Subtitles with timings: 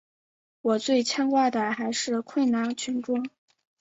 [0.63, 3.29] 我最牵挂的还是困难群众。